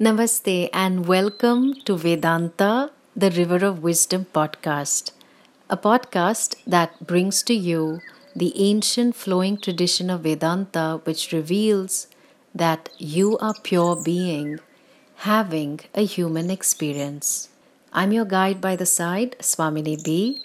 Namaste 0.00 0.70
and 0.72 1.06
welcome 1.06 1.74
to 1.84 1.94
Vedanta, 1.94 2.90
the 3.14 3.30
River 3.30 3.64
of 3.66 3.82
Wisdom 3.82 4.26
podcast, 4.32 5.12
a 5.68 5.76
podcast 5.76 6.56
that 6.66 7.06
brings 7.06 7.42
to 7.42 7.52
you 7.54 8.00
the 8.34 8.52
ancient 8.56 9.14
flowing 9.14 9.58
tradition 9.58 10.08
of 10.08 10.22
Vedanta, 10.22 11.02
which 11.04 11.32
reveals 11.32 12.06
that 12.54 12.88
you 12.96 13.36
are 13.38 13.54
pure 13.62 13.94
being 14.02 14.58
having 15.16 15.80
a 15.94 16.06
human 16.06 16.50
experience. 16.50 17.50
I'm 17.92 18.10
your 18.10 18.24
guide 18.24 18.60
by 18.62 18.76
the 18.76 18.86
side, 18.86 19.36
Swamini 19.40 20.02
B. 20.02 20.40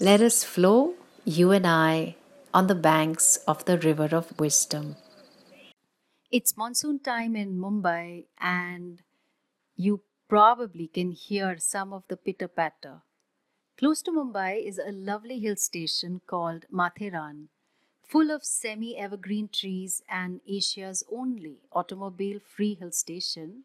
Let 0.00 0.20
us 0.20 0.42
flow, 0.42 0.94
you 1.24 1.52
and 1.52 1.64
I, 1.64 2.16
on 2.52 2.66
the 2.66 2.74
banks 2.74 3.36
of 3.46 3.64
the 3.66 3.78
River 3.78 4.08
of 4.10 4.36
Wisdom. 4.40 4.96
It's 6.36 6.56
monsoon 6.56 6.98
time 6.98 7.36
in 7.36 7.60
Mumbai, 7.60 8.24
and 8.40 9.00
you 9.76 10.00
probably 10.26 10.88
can 10.88 11.12
hear 11.12 11.58
some 11.58 11.92
of 11.92 12.02
the 12.08 12.16
pitter 12.16 12.48
patter. 12.48 13.02
Close 13.78 14.02
to 14.02 14.10
Mumbai 14.10 14.66
is 14.66 14.76
a 14.76 14.90
lovely 14.90 15.38
hill 15.38 15.54
station 15.54 16.22
called 16.26 16.66
Matheran, 16.72 17.50
full 18.02 18.32
of 18.32 18.44
semi 18.44 18.96
evergreen 18.96 19.46
trees 19.46 20.02
and 20.08 20.40
Asia's 20.48 21.04
only 21.08 21.60
automobile 21.70 22.40
free 22.40 22.74
hill 22.74 22.90
station. 22.90 23.62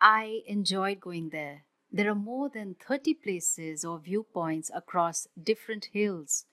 I 0.00 0.42
enjoyed 0.44 0.98
going 0.98 1.28
there. 1.28 1.62
There 1.92 2.10
are 2.10 2.16
more 2.16 2.48
than 2.48 2.74
30 2.74 3.14
places 3.14 3.84
or 3.84 4.00
viewpoints 4.00 4.72
across 4.74 5.28
different 5.40 5.90
hills 5.92 6.46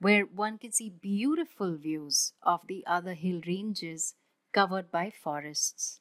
where 0.00 0.24
one 0.24 0.56
can 0.56 0.72
see 0.72 0.88
beautiful 0.88 1.76
views 1.76 2.32
of 2.42 2.66
the 2.66 2.82
other 2.86 3.12
hill 3.12 3.42
ranges 3.46 4.14
covered 4.52 4.90
by 4.90 5.10
forests. 5.10 6.00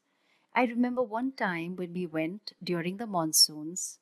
I 0.53 0.65
remember 0.65 1.01
one 1.01 1.31
time 1.31 1.75
when 1.75 1.93
we 1.93 2.05
went 2.05 2.53
during 2.61 2.97
the 2.97 3.07
monsoons, 3.07 3.99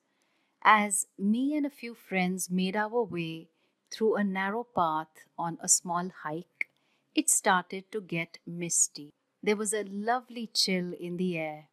as 0.64 1.08
me 1.18 1.56
and 1.56 1.66
a 1.66 1.70
few 1.70 1.94
friends 1.94 2.50
made 2.50 2.76
our 2.76 3.04
way 3.04 3.50
through 3.92 4.16
a 4.16 4.24
narrow 4.24 4.64
path 4.64 5.26
on 5.38 5.58
a 5.62 5.70
small 5.70 6.10
hike, 6.24 6.70
it 7.16 7.30
started 7.30 7.92
to 7.92 8.02
get 8.02 8.40
misty. 8.46 9.12
There 9.42 9.56
was 9.56 9.74
a 9.74 9.84
lovely 9.84 10.48
chill 10.48 10.94
in 10.94 11.18
the 11.18 11.38
air. 11.38 11.70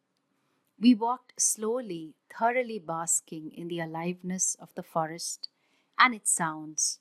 We 0.79 0.93
walked 0.95 1.41
slowly, 1.41 2.13
thoroughly 2.29 2.79
basking 2.79 3.51
in 3.51 3.67
the 3.67 3.79
aliveness 3.79 4.55
of 4.55 4.73
the 4.75 4.83
forest 4.83 5.49
and 5.97 6.13
its 6.13 6.31
sounds. 6.31 6.99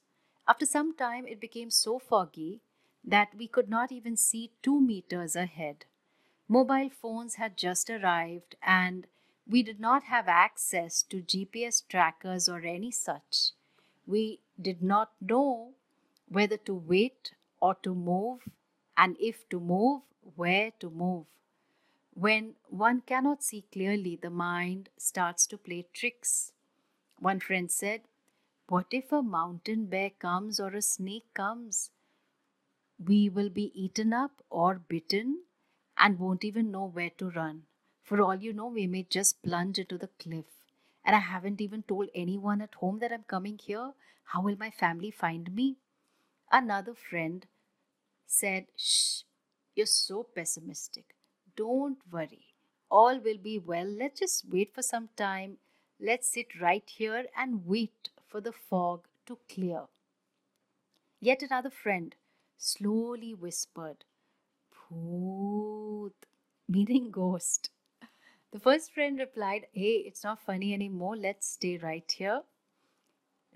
After 0.48 0.66
some 0.66 0.96
time, 0.96 1.26
it 1.26 1.40
became 1.40 1.70
so 1.70 1.98
foggy 1.98 2.62
that 3.06 3.34
we 3.36 3.46
could 3.46 3.68
not 3.68 3.92
even 3.92 4.16
see 4.16 4.52
two 4.62 4.80
meters 4.80 5.36
ahead. 5.36 5.86
Mobile 6.48 6.90
phones 6.90 7.36
had 7.36 7.56
just 7.56 7.88
arrived, 7.90 8.56
and 8.62 9.06
we 9.46 9.62
did 9.62 9.80
not 9.80 10.04
have 10.04 10.28
access 10.28 11.02
to 11.04 11.22
GPS 11.22 11.86
trackers 11.88 12.48
or 12.48 12.60
any 12.60 12.90
such. 12.90 13.52
We 14.06 14.40
did 14.60 14.82
not 14.82 15.12
know 15.20 15.74
whether 16.28 16.56
to 16.58 16.74
wait 16.74 17.34
or 17.60 17.74
to 17.76 17.94
move, 17.94 18.48
and 18.96 19.16
if 19.20 19.48
to 19.50 19.60
move, 19.60 20.02
where 20.34 20.72
to 20.80 20.90
move. 20.90 21.26
When 22.14 22.56
one 22.68 23.02
cannot 23.02 23.42
see 23.44 23.62
clearly, 23.72 24.16
the 24.16 24.30
mind 24.30 24.88
starts 24.96 25.46
to 25.48 25.58
play 25.58 25.86
tricks. 25.92 26.52
One 27.18 27.40
friend 27.40 27.70
said, 27.70 28.02
What 28.68 28.86
if 28.90 29.12
a 29.12 29.22
mountain 29.22 29.86
bear 29.86 30.10
comes 30.10 30.58
or 30.58 30.74
a 30.74 30.82
snake 30.82 31.32
comes? 31.34 31.90
We 33.04 33.28
will 33.28 33.48
be 33.48 33.72
eaten 33.74 34.12
up 34.12 34.42
or 34.50 34.80
bitten 34.88 35.42
and 35.98 36.18
won't 36.18 36.44
even 36.44 36.70
know 36.70 36.86
where 36.86 37.10
to 37.18 37.30
run. 37.30 37.62
For 38.02 38.20
all 38.20 38.36
you 38.36 38.52
know, 38.52 38.68
we 38.68 38.86
may 38.86 39.02
just 39.02 39.42
plunge 39.42 39.78
into 39.78 39.98
the 39.98 40.10
cliff. 40.18 40.46
And 41.04 41.14
I 41.14 41.20
haven't 41.20 41.60
even 41.60 41.82
told 41.82 42.08
anyone 42.14 42.60
at 42.60 42.74
home 42.76 42.98
that 43.00 43.12
I'm 43.12 43.24
coming 43.24 43.58
here. 43.58 43.92
How 44.24 44.42
will 44.42 44.56
my 44.56 44.70
family 44.70 45.10
find 45.10 45.54
me? 45.54 45.76
Another 46.50 46.94
friend 46.94 47.46
said, 48.26 48.66
Shh, 48.76 49.22
you're 49.74 49.86
so 49.86 50.22
pessimistic. 50.22 51.14
Don't 51.56 51.98
worry. 52.10 52.54
All 52.90 53.18
will 53.18 53.38
be 53.38 53.58
well. 53.58 53.86
Let's 53.86 54.20
just 54.20 54.44
wait 54.50 54.74
for 54.74 54.82
some 54.82 55.08
time. 55.16 55.58
Let's 56.00 56.28
sit 56.28 56.60
right 56.60 56.84
here 56.86 57.26
and 57.36 57.66
wait 57.66 58.10
for 58.28 58.40
the 58.40 58.52
fog 58.52 59.06
to 59.26 59.38
clear. 59.52 59.84
Yet 61.20 61.42
another 61.42 61.70
friend 61.70 62.14
slowly 62.56 63.34
whispered, 63.34 64.04
Phoot, 64.70 66.12
meaning 66.68 67.10
ghost. 67.10 67.70
The 68.52 68.60
first 68.60 68.92
friend 68.92 69.18
replied, 69.18 69.66
Hey, 69.72 70.04
it's 70.06 70.24
not 70.24 70.40
funny 70.40 70.72
anymore. 70.74 71.16
Let's 71.16 71.48
stay 71.48 71.78
right 71.78 72.10
here. 72.10 72.42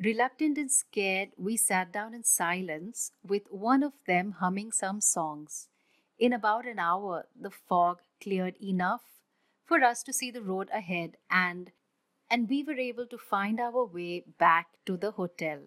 Reluctant 0.00 0.58
and 0.58 0.70
scared, 0.72 1.30
we 1.36 1.56
sat 1.56 1.92
down 1.92 2.12
in 2.14 2.24
silence 2.24 3.12
with 3.22 3.44
one 3.50 3.82
of 3.82 3.92
them 4.06 4.32
humming 4.32 4.72
some 4.72 5.00
songs. 5.00 5.68
In 6.18 6.32
about 6.32 6.66
an 6.66 6.78
hour, 6.78 7.28
the 7.38 7.50
fog 7.50 8.00
cleared 8.20 8.56
enough 8.62 9.02
for 9.64 9.82
us 9.84 10.02
to 10.04 10.12
see 10.12 10.30
the 10.30 10.42
road 10.42 10.68
ahead 10.72 11.16
and 11.30 11.70
and 12.30 12.48
we 12.48 12.62
were 12.62 12.78
able 12.78 13.06
to 13.06 13.18
find 13.18 13.60
our 13.60 13.84
way 13.84 14.20
back 14.38 14.68
to 14.86 14.96
the 14.96 15.12
hotel. 15.12 15.60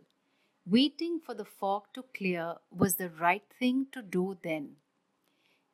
Waiting 0.66 1.20
for 1.20 1.34
the 1.34 1.46
fog 1.46 1.84
to 1.94 2.04
clear 2.16 2.56
was 2.72 2.96
the 2.96 3.10
right 3.10 3.44
thing 3.60 3.88
to 3.92 4.02
do 4.02 4.38
then. 4.44 4.78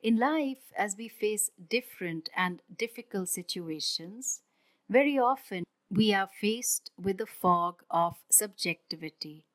In 0.01 0.17
life, 0.17 0.71
as 0.77 0.97
we 0.97 1.07
face 1.07 1.51
different 1.69 2.29
and 2.35 2.61
difficult 2.75 3.29
situations, 3.29 4.41
very 4.89 5.17
often 5.17 5.63
we 5.91 6.13
are 6.13 6.27
faced 6.27 6.91
with 6.97 7.17
the 7.17 7.25
fog 7.27 7.83
of 7.89 8.17
subjectivity. 8.29 9.45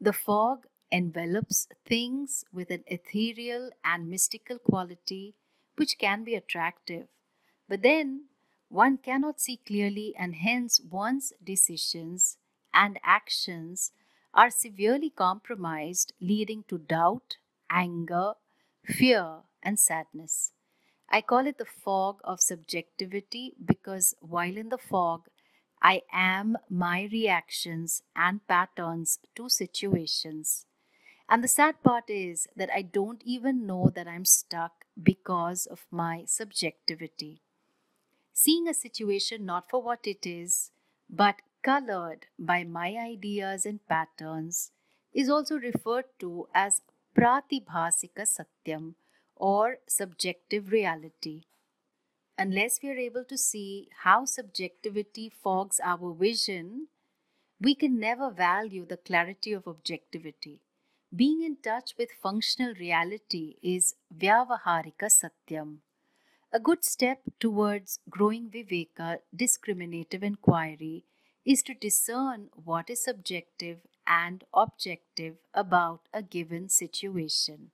The 0.00 0.12
fog 0.12 0.66
envelops 0.92 1.68
things 1.86 2.44
with 2.52 2.70
an 2.70 2.84
ethereal 2.86 3.70
and 3.84 4.10
mystical 4.10 4.58
quality 4.58 5.36
which 5.76 5.98
can 5.98 6.24
be 6.24 6.34
attractive. 6.34 7.08
But 7.68 7.82
then 7.82 8.26
one 8.68 8.98
cannot 8.98 9.40
see 9.40 9.56
clearly, 9.58 10.14
and 10.16 10.36
hence 10.36 10.80
one's 10.80 11.32
decisions 11.42 12.38
and 12.74 12.98
actions 13.02 13.92
are 14.34 14.50
severely 14.50 15.10
compromised, 15.10 16.12
leading 16.20 16.64
to 16.64 16.78
doubt, 16.78 17.36
anger, 17.70 18.34
fear, 18.84 19.40
and 19.62 19.78
sadness. 19.78 20.52
I 21.08 21.20
call 21.20 21.46
it 21.46 21.58
the 21.58 21.64
fog 21.64 22.20
of 22.24 22.40
subjectivity 22.40 23.54
because 23.64 24.14
while 24.20 24.56
in 24.56 24.68
the 24.68 24.78
fog, 24.78 25.28
I 25.82 26.02
am 26.12 26.56
my 26.68 27.08
reactions 27.10 28.02
and 28.14 28.46
patterns 28.46 29.18
to 29.34 29.48
situations. 29.48 30.66
And 31.28 31.42
the 31.44 31.48
sad 31.48 31.82
part 31.82 32.10
is 32.10 32.48
that 32.56 32.70
I 32.72 32.82
don't 32.82 33.22
even 33.24 33.66
know 33.66 33.90
that 33.94 34.08
I'm 34.08 34.24
stuck 34.24 34.84
because 35.02 35.66
of 35.66 35.86
my 35.90 36.24
subjectivity. 36.26 37.40
Seeing 38.32 38.68
a 38.68 38.74
situation 38.74 39.44
not 39.46 39.70
for 39.70 39.80
what 39.82 40.06
it 40.06 40.26
is, 40.26 40.72
but 41.08 41.42
colored 41.62 42.26
by 42.38 42.64
my 42.64 42.96
ideas 42.96 43.66
and 43.66 43.86
patterns, 43.88 44.72
is 45.12 45.28
also 45.28 45.56
referred 45.56 46.06
to 46.18 46.48
as 46.54 46.82
pratibhasika 47.16 48.26
satyam 48.26 48.94
or 49.36 49.78
subjective 49.88 50.70
reality. 50.70 51.42
Unless 52.38 52.80
we 52.82 52.90
are 52.90 52.96
able 52.96 53.24
to 53.24 53.36
see 53.36 53.88
how 54.02 54.24
subjectivity 54.24 55.28
fogs 55.28 55.80
our 55.84 56.14
vision, 56.14 56.86
we 57.60 57.74
can 57.74 57.98
never 58.00 58.30
value 58.30 58.86
the 58.86 58.96
clarity 58.96 59.52
of 59.52 59.68
objectivity. 59.68 60.62
Being 61.14 61.42
in 61.42 61.56
touch 61.56 61.94
with 61.98 62.10
functional 62.22 62.74
reality 62.74 63.56
is 63.62 63.94
vyavaharika 64.16 65.10
satyam. 65.10 65.78
A 66.52 66.60
good 66.60 66.84
step 66.84 67.20
towards 67.38 67.98
growing 68.08 68.48
viveka, 68.48 69.18
discriminative 69.34 70.22
inquiry, 70.22 71.04
is 71.44 71.62
to 71.62 71.74
discern 71.74 72.48
what 72.52 72.90
is 72.90 73.02
subjective 73.04 73.78
and 74.06 74.44
objective 74.52 75.36
about 75.54 76.00
a 76.12 76.22
given 76.22 76.68
situation. 76.68 77.70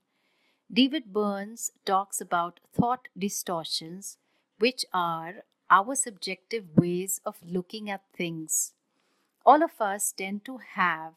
David 0.73 1.13
Burns 1.13 1.71
talks 1.85 2.21
about 2.21 2.61
thought 2.73 3.09
distortions, 3.17 4.19
which 4.59 4.85
are 4.93 5.45
our 5.71 5.95
subjective 5.95 6.77
ways 6.77 7.21
of 7.25 7.37
looking 7.45 7.91
at 7.91 8.03
things. 8.17 8.75
All 9.45 9.63
of 9.63 9.81
us 9.81 10.13
tend 10.13 10.45
to 10.45 10.59
have 10.59 11.15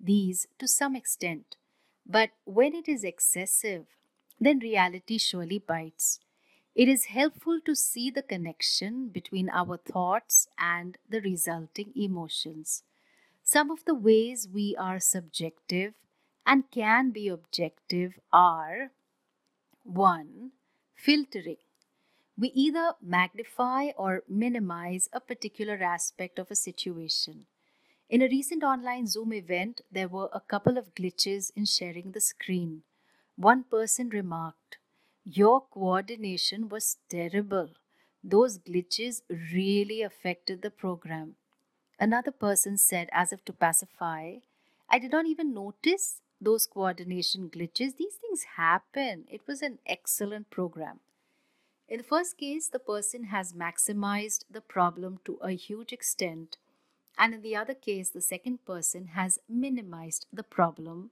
these 0.00 0.46
to 0.58 0.68
some 0.68 0.94
extent, 0.96 1.56
but 2.06 2.30
when 2.44 2.74
it 2.74 2.88
is 2.88 3.04
excessive, 3.04 3.86
then 4.40 4.58
reality 4.58 5.18
surely 5.18 5.58
bites. 5.58 6.20
It 6.74 6.88
is 6.88 7.04
helpful 7.06 7.60
to 7.66 7.74
see 7.74 8.10
the 8.10 8.22
connection 8.22 9.08
between 9.08 9.50
our 9.50 9.76
thoughts 9.76 10.48
and 10.58 10.96
the 11.08 11.20
resulting 11.20 11.92
emotions. 11.94 12.82
Some 13.42 13.70
of 13.70 13.84
the 13.84 13.94
ways 13.94 14.48
we 14.52 14.74
are 14.78 14.98
subjective 14.98 15.94
and 16.46 16.70
can 16.70 17.10
be 17.10 17.28
objective 17.28 18.18
are 18.32 18.90
1. 19.84 20.52
Filtering. 20.94 21.56
we 22.38 22.48
either 22.54 22.94
magnify 23.02 23.90
or 23.96 24.22
minimize 24.28 25.08
a 25.12 25.20
particular 25.20 25.82
aspect 25.82 26.38
of 26.38 26.50
a 26.50 26.56
situation. 26.56 27.46
In 28.08 28.22
a 28.22 28.28
recent 28.28 28.62
online 28.62 29.06
Zoom 29.06 29.32
event, 29.32 29.82
there 29.90 30.08
were 30.08 30.28
a 30.32 30.40
couple 30.40 30.78
of 30.78 30.94
glitches 30.94 31.50
in 31.54 31.66
sharing 31.66 32.12
the 32.12 32.20
screen. 32.20 32.82
One 33.36 33.64
person 33.64 34.08
remarked, 34.08 34.78
Your 35.24 35.60
coordination 35.60 36.68
was 36.68 36.98
terrible. 37.08 37.70
Those 38.22 38.58
glitches 38.58 39.22
really 39.28 40.02
affected 40.02 40.62
the 40.62 40.70
program. 40.70 41.36
Another 41.98 42.30
person 42.30 42.76
said, 42.76 43.08
as 43.12 43.32
if 43.32 43.44
to 43.44 43.52
pacify, 43.52 44.36
I 44.88 44.98
did 44.98 45.12
not 45.12 45.26
even 45.26 45.54
notice 45.54 46.20
those 46.40 46.66
coordination 46.66 47.50
glitches. 47.50 47.96
These 47.96 48.14
things 48.20 48.44
happen. 48.56 49.24
It 49.30 49.46
was 49.46 49.62
an 49.62 49.78
excellent 49.86 50.50
program. 50.50 51.00
In 51.88 51.98
the 51.98 52.04
first 52.04 52.36
case, 52.36 52.68
the 52.68 52.78
person 52.78 53.24
has 53.24 53.52
maximized 53.52 54.44
the 54.50 54.60
problem 54.60 55.20
to 55.24 55.38
a 55.42 55.52
huge 55.52 55.92
extent 55.92 56.56
and 57.18 57.34
in 57.34 57.42
the 57.42 57.56
other 57.56 57.74
case, 57.74 58.10
the 58.10 58.20
second 58.20 58.64
person 58.64 59.08
has 59.08 59.38
minimized 59.48 60.26
the 60.32 60.42
problem 60.42 61.10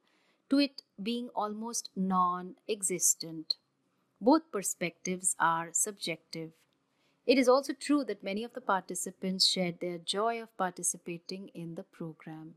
to 0.48 0.58
it 0.58 0.82
being 1.00 1.28
almost 1.34 1.90
non 1.94 2.56
existent. 2.68 3.56
Both 4.20 4.52
perspectives 4.52 5.34
are 5.38 5.70
subjective. 5.72 6.52
It 7.26 7.38
is 7.38 7.48
also 7.48 7.72
true 7.72 8.04
that 8.04 8.22
many 8.22 8.44
of 8.44 8.52
the 8.54 8.60
participants 8.60 9.46
shared 9.46 9.80
their 9.80 9.98
joy 9.98 10.42
of 10.42 10.56
participating 10.56 11.48
in 11.54 11.74
the 11.74 11.84
program. 11.84 12.54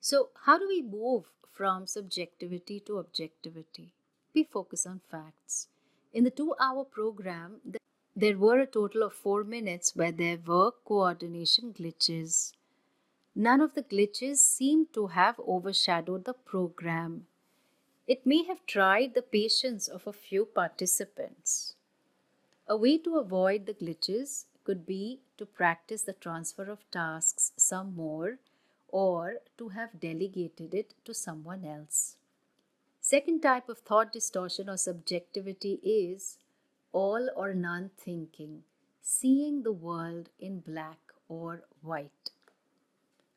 So, 0.00 0.30
how 0.44 0.58
do 0.58 0.68
we 0.68 0.82
move 0.82 1.24
from 1.52 1.86
subjectivity 1.86 2.80
to 2.80 2.98
objectivity? 2.98 3.94
We 4.34 4.44
focus 4.44 4.86
on 4.86 5.00
facts. 5.10 5.68
In 6.12 6.24
the 6.24 6.30
two 6.30 6.54
hour 6.60 6.84
program, 6.84 7.60
there 8.14 8.36
were 8.36 8.58
a 8.58 8.66
total 8.66 9.02
of 9.02 9.14
four 9.14 9.44
minutes 9.44 9.96
where 9.96 10.12
there 10.12 10.38
were 10.46 10.72
coordination 10.84 11.72
glitches. 11.72 12.52
None 13.34 13.60
of 13.60 13.74
the 13.74 13.82
glitches 13.82 14.38
seemed 14.38 14.92
to 14.94 15.08
have 15.08 15.38
overshadowed 15.40 16.24
the 16.24 16.32
program. 16.32 17.26
It 18.06 18.24
may 18.24 18.44
have 18.44 18.64
tried 18.66 19.14
the 19.14 19.22
patience 19.22 19.88
of 19.88 20.06
a 20.06 20.12
few 20.12 20.44
participants. 20.44 21.74
A 22.68 22.76
way 22.76 22.98
to 22.98 23.16
avoid 23.18 23.66
the 23.66 23.74
glitches 23.74 24.44
could 24.62 24.86
be 24.86 25.22
to 25.38 25.44
practice 25.44 26.02
the 26.02 26.12
transfer 26.12 26.70
of 26.70 26.88
tasks 26.92 27.52
some 27.56 27.96
more 27.96 28.38
or 28.88 29.38
to 29.58 29.70
have 29.70 29.98
delegated 29.98 30.72
it 30.72 30.94
to 31.04 31.12
someone 31.12 31.64
else. 31.64 32.16
Second 33.00 33.40
type 33.42 33.68
of 33.68 33.78
thought 33.78 34.12
distortion 34.12 34.68
or 34.68 34.76
subjectivity 34.76 35.80
is 35.82 36.38
all 36.92 37.28
or 37.34 37.54
none 37.54 37.90
thinking, 37.96 38.62
seeing 39.00 39.64
the 39.64 39.72
world 39.72 40.28
in 40.38 40.60
black 40.60 40.98
or 41.28 41.64
white. 41.82 42.30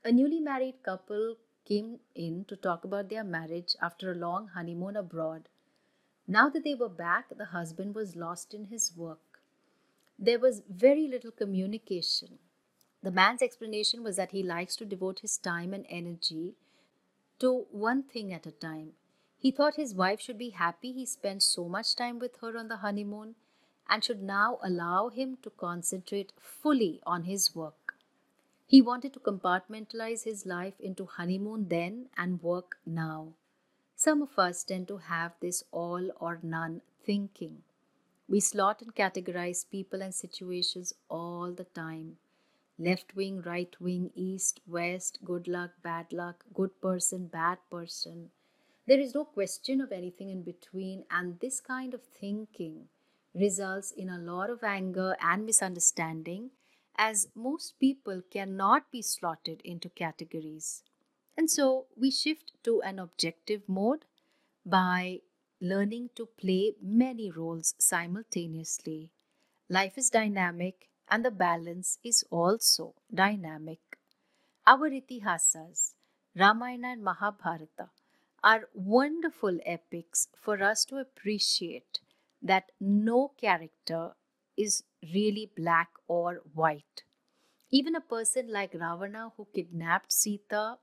A 0.03 0.11
newly 0.11 0.39
married 0.39 0.83
couple 0.83 1.37
came 1.69 1.99
in 2.15 2.43
to 2.45 2.55
talk 2.55 2.83
about 2.83 3.09
their 3.09 3.23
marriage 3.23 3.75
after 3.81 4.11
a 4.11 4.15
long 4.15 4.47
honeymoon 4.55 4.95
abroad. 4.95 5.47
Now 6.27 6.49
that 6.49 6.63
they 6.63 6.75
were 6.75 6.89
back, 6.89 7.25
the 7.29 7.45
husband 7.45 7.95
was 7.95 8.15
lost 8.15 8.53
in 8.53 8.65
his 8.65 8.91
work. 8.95 9.41
There 10.17 10.39
was 10.39 10.63
very 10.69 11.07
little 11.07 11.31
communication. 11.31 12.39
The 13.01 13.11
man's 13.11 13.41
explanation 13.41 14.03
was 14.03 14.17
that 14.17 14.31
he 14.31 14.43
likes 14.43 14.75
to 14.77 14.85
devote 14.85 15.19
his 15.19 15.37
time 15.37 15.73
and 15.73 15.85
energy 15.89 16.55
to 17.39 17.65
one 17.71 18.03
thing 18.03 18.33
at 18.33 18.45
a 18.45 18.51
time. 18.51 18.91
He 19.37 19.51
thought 19.51 19.75
his 19.75 19.95
wife 19.95 20.19
should 20.19 20.37
be 20.37 20.49
happy 20.49 20.91
he 20.91 21.05
spent 21.05 21.43
so 21.43 21.69
much 21.69 21.95
time 21.95 22.19
with 22.19 22.37
her 22.41 22.57
on 22.57 22.67
the 22.67 22.77
honeymoon 22.77 23.35
and 23.87 24.03
should 24.03 24.21
now 24.21 24.59
allow 24.61 25.07
him 25.07 25.37
to 25.43 25.49
concentrate 25.49 26.33
fully 26.37 26.99
on 27.05 27.23
his 27.23 27.55
work. 27.55 27.78
He 28.69 28.83
wanted 28.83 29.13
to 29.13 29.19
compartmentalize 29.19 30.25
his 30.25 30.45
life 30.45 30.79
into 30.79 31.07
honeymoon 31.07 31.69
then 31.69 32.09
and 32.15 32.43
work 32.43 32.77
now. 32.85 33.33
Some 33.95 34.21
of 34.21 34.37
us 34.37 34.63
tend 34.63 34.87
to 34.89 34.97
have 34.97 35.33
this 35.41 35.63
all 35.71 36.11
or 36.19 36.39
none 36.43 36.81
thinking. 37.03 37.63
We 38.27 38.39
slot 38.39 38.83
and 38.83 38.93
categorize 38.93 39.67
people 39.67 40.03
and 40.03 40.13
situations 40.13 40.93
all 41.09 41.51
the 41.51 41.63
time 41.63 42.17
left 42.77 43.15
wing, 43.15 43.41
right 43.41 43.75
wing, 43.81 44.11
east, 44.15 44.61
west, 44.67 45.17
good 45.25 45.47
luck, 45.47 45.71
bad 45.83 46.13
luck, 46.13 46.45
good 46.53 46.79
person, 46.79 47.25
bad 47.25 47.57
person. 47.71 48.29
There 48.87 48.99
is 48.99 49.15
no 49.15 49.25
question 49.25 49.81
of 49.81 49.91
anything 49.91 50.29
in 50.29 50.43
between, 50.43 51.05
and 51.09 51.39
this 51.39 51.59
kind 51.59 51.95
of 51.95 52.03
thinking 52.03 52.87
results 53.33 53.91
in 53.91 54.09
a 54.09 54.19
lot 54.19 54.51
of 54.51 54.63
anger 54.63 55.17
and 55.21 55.45
misunderstanding, 55.45 56.51
as 56.99 57.29
most 57.33 57.79
people 57.79 58.21
cannot 58.29 58.91
be 58.91 59.01
slotted 59.01 59.61
into 59.63 59.89
categories. 59.89 60.83
And 61.37 61.49
so 61.49 61.87
we 61.95 62.11
shift 62.11 62.51
to 62.65 62.81
an 62.81 62.99
objective 62.99 63.61
mode 63.69 64.05
by 64.65 65.21
learning 65.61 66.09
to 66.15 66.25
play 66.25 66.75
many 66.81 67.31
roles 67.31 67.73
simultaneously. 67.79 69.11
Life 69.69 69.97
is 69.97 70.09
dynamic 70.09 70.89
and 71.09 71.23
the 71.23 71.31
balance 71.31 71.99
is 72.03 72.25
also 72.29 72.95
dynamic. 73.13 73.79
Our 74.67 74.89
itihasas, 74.89 75.93
Ramayana 76.35 76.89
and 76.89 77.03
Mahabharata, 77.03 77.91
are 78.43 78.69
wonderful 78.73 79.59
epics 79.65 80.27
for 80.37 80.61
us 80.61 80.85
to 80.85 80.97
appreciate 80.97 81.99
that 82.41 82.71
no 82.79 83.29
character 83.37 84.15
is 84.57 84.83
really 85.13 85.49
black 85.55 85.89
or 86.07 86.41
white. 86.53 87.03
Even 87.71 87.95
a 87.95 88.01
person 88.01 88.51
like 88.51 88.73
Ravana 88.73 89.31
who 89.37 89.47
kidnapped 89.53 90.11
Sita 90.11 90.77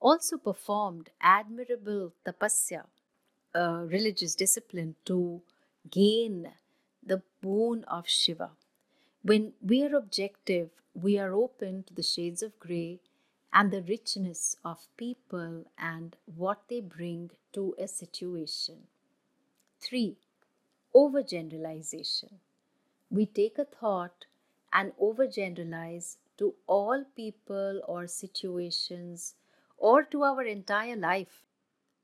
also 0.00 0.36
performed 0.36 1.10
admirable 1.20 2.12
tapasya, 2.24 2.84
a 3.54 3.84
religious 3.86 4.34
discipline 4.34 4.94
to 5.04 5.42
gain 5.90 6.52
the 7.04 7.22
boon 7.40 7.84
of 7.84 8.08
Shiva. 8.08 8.50
When 9.22 9.54
we 9.60 9.82
are 9.84 9.96
objective, 9.96 10.70
we 10.94 11.18
are 11.18 11.32
open 11.32 11.82
to 11.84 11.94
the 11.94 12.02
shades 12.02 12.42
of 12.42 12.58
grey 12.58 13.00
and 13.52 13.70
the 13.70 13.82
richness 13.82 14.56
of 14.64 14.86
people 14.96 15.64
and 15.78 16.16
what 16.26 16.62
they 16.68 16.80
bring 16.80 17.30
to 17.52 17.74
a 17.78 17.88
situation. 17.88 18.88
3 19.80 20.16
overgeneralization. 20.94 22.34
We 23.10 23.26
take 23.26 23.58
a 23.58 23.64
thought 23.64 24.26
and 24.72 24.92
overgeneralize 25.00 26.16
to 26.38 26.54
all 26.66 27.04
people 27.14 27.80
or 27.86 28.06
situations 28.06 29.34
or 29.78 30.02
to 30.04 30.22
our 30.22 30.42
entire 30.42 30.96
life. 30.96 31.44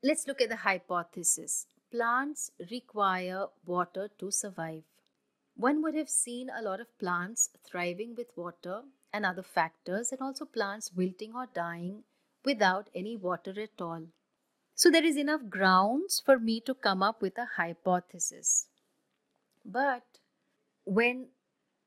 Let's 0.03 0.27
look 0.27 0.41
at 0.41 0.49
the 0.49 0.57
hypothesis. 0.57 1.67
Plants 1.91 2.51
require 2.71 3.47
water 3.67 4.11
to 4.19 4.31
survive. 4.31 4.85
One 5.57 5.83
would 5.83 5.95
have 5.95 6.09
seen 6.09 6.49
a 6.51 6.63
lot 6.63 6.81
of 6.81 6.99
plants 6.99 7.51
thriving 7.65 8.15
with 8.17 8.37
water 8.37 8.83
and 9.13 9.27
other 9.27 9.43
factors, 9.43 10.11
and 10.11 10.21
also 10.23 10.47
plants 10.47 10.93
wilting 10.95 11.35
or 11.35 11.47
dying 11.53 12.05
without 12.45 12.89
any 12.95 13.17
water 13.17 13.55
at 13.61 13.81
all. 13.81 14.07
So, 14.75 14.91
there 14.91 15.05
is 15.05 15.19
enough 15.19 15.51
grounds 15.51 16.23
for 16.25 16.39
me 16.39 16.61
to 16.61 16.75
come 16.75 17.03
up 17.03 17.21
with 17.21 17.37
a 17.37 17.45
hypothesis. 17.57 18.69
But 19.65 20.12
when 20.85 21.29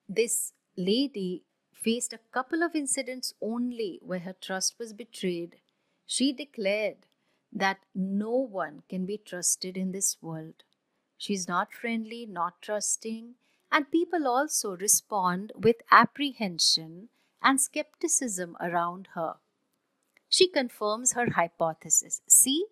this 0.07 0.53
lady 0.77 1.43
faced 1.73 2.13
a 2.13 2.19
couple 2.31 2.63
of 2.63 2.75
incidents 2.75 3.33
only 3.41 3.99
where 4.01 4.19
her 4.19 4.33
trust 4.33 4.75
was 4.79 4.93
betrayed, 4.93 5.57
she 6.05 6.33
declared 6.33 7.05
that 7.51 7.79
no 7.93 8.31
one 8.31 8.83
can 8.89 9.05
be 9.05 9.17
trusted 9.17 9.77
in 9.77 9.91
this 9.91 10.17
world. 10.21 10.63
She's 11.17 11.47
not 11.47 11.73
friendly, 11.73 12.25
not 12.25 12.61
trusting, 12.61 13.35
and 13.71 13.91
people 13.91 14.27
also 14.27 14.75
respond 14.77 15.51
with 15.55 15.77
apprehension 15.91 17.09
and 17.41 17.59
skepticism 17.59 18.57
around 18.59 19.09
her. 19.13 19.35
She 20.29 20.47
confirms 20.47 21.13
her 21.13 21.31
hypothesis. 21.31 22.21
See, 22.27 22.65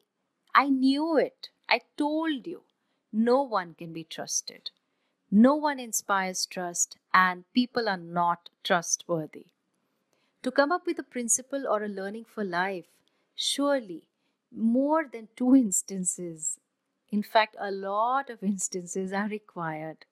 I 0.53 0.69
knew 0.69 1.17
it. 1.17 1.49
I 1.69 1.81
told 1.97 2.45
you. 2.47 2.63
No 3.11 3.41
one 3.43 3.75
can 3.75 3.93
be 3.93 4.03
trusted. 4.03 4.71
No 5.35 5.55
one 5.55 5.79
inspires 5.79 6.45
trust, 6.45 6.97
and 7.11 7.51
people 7.53 7.89
are 7.89 7.97
not 7.97 8.51
trustworthy. 8.63 9.47
To 10.43 10.51
come 10.51 10.71
up 10.71 10.85
with 10.85 10.99
a 10.99 11.09
principle 11.11 11.65
or 11.67 11.81
a 11.81 11.87
learning 11.87 12.25
for 12.25 12.43
life, 12.43 12.85
surely 13.33 14.03
more 14.51 15.09
than 15.11 15.29
two 15.35 15.55
instances, 15.65 16.59
in 17.09 17.23
fact, 17.23 17.55
a 17.57 17.71
lot 17.71 18.29
of 18.29 18.43
instances 18.43 19.11
are 19.11 19.27
required. 19.27 20.05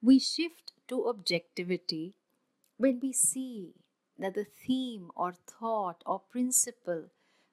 We 0.00 0.18
shift 0.18 0.72
to 0.88 1.06
objectivity 1.06 2.14
when 2.78 2.98
we 2.98 3.12
see 3.12 3.74
that 4.18 4.32
the 4.32 4.46
theme 4.46 5.10
or 5.14 5.34
thought 5.34 6.02
or 6.06 6.18
principle 6.18 7.10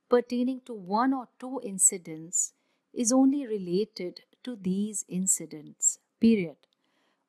pertaining 0.07 0.61
to 0.61 0.73
one 0.73 1.13
or 1.13 1.27
two 1.37 1.59
incidents 1.65 2.53
is 2.93 3.11
only 3.11 3.45
related 3.45 4.21
to 4.45 4.55
these 4.55 5.03
incidents, 5.09 5.99
period 6.21 6.55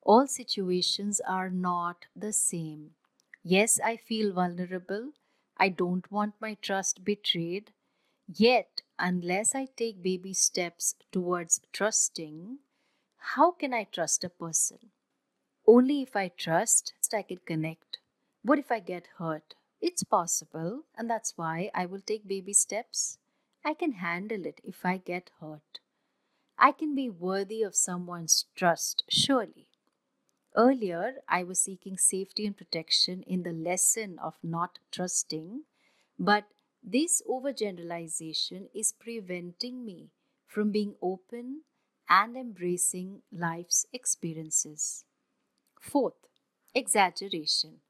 All 0.03 0.27
situations 0.27 1.21
are 1.21 1.49
not 1.49 2.07
the 2.15 2.33
same. 2.33 2.95
Yes, 3.43 3.79
I 3.79 3.95
feel 3.97 4.33
vulnerable. 4.33 5.13
I 5.57 5.69
don't 5.69 6.11
want 6.11 6.41
my 6.41 6.55
trust 6.55 7.05
betrayed. 7.05 7.73
Yet, 8.27 8.83
unless 8.99 9.55
I 9.55 9.65
take 9.65 10.03
baby 10.03 10.33
steps 10.33 10.95
towards 11.11 11.61
trusting, 11.71 12.59
how 13.17 13.51
can 13.51 13.73
I 13.73 13.85
trust 13.85 14.23
a 14.23 14.29
person? 14.29 14.91
Only 15.65 16.01
if 16.01 16.17
I 16.17 16.27
trust, 16.27 16.93
I 17.13 17.21
can 17.21 17.37
connect. 17.39 17.99
What 18.43 18.59
if 18.59 18.71
I 18.73 18.81
get 18.81 19.07
hurt? 19.19 19.55
It's 19.79 20.03
possible, 20.03 20.83
and 20.95 21.09
that's 21.09 21.37
why 21.37 21.71
I 21.73 21.85
will 21.85 22.01
take 22.01 22.27
baby 22.27 22.51
steps. 22.53 23.19
I 23.63 23.73
can 23.73 23.93
handle 23.93 24.45
it 24.45 24.59
if 24.65 24.85
I 24.85 24.97
get 24.97 25.31
hurt. 25.39 25.79
I 26.57 26.73
can 26.73 26.95
be 26.95 27.09
worthy 27.09 27.63
of 27.63 27.75
someone's 27.75 28.45
trust, 28.55 29.05
surely. 29.09 29.68
Earlier, 30.55 31.23
I 31.27 31.43
was 31.43 31.59
seeking 31.59 31.97
safety 31.97 32.45
and 32.45 32.57
protection 32.57 33.23
in 33.23 33.43
the 33.43 33.53
lesson 33.53 34.19
of 34.19 34.35
not 34.43 34.79
trusting, 34.91 35.63
but 36.17 36.45
this 36.83 37.21
overgeneralization 37.29 38.69
is 38.73 38.91
preventing 38.93 39.85
me 39.85 40.11
from 40.47 40.71
being 40.71 40.95
open 41.01 41.63
and 42.09 42.35
embracing 42.35 43.21
life's 43.31 43.85
experiences. 43.93 45.05
Fourth, 45.81 46.27
exaggeration. 46.75 47.81